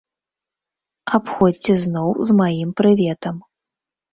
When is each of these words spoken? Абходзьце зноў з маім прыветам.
Абходзьце 1.17 1.73
зноў 1.83 2.09
з 2.31 2.41
маім 2.41 2.69
прыветам. 2.83 3.35